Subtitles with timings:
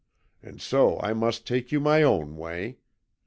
[0.41, 2.77] And so I must take you my own way.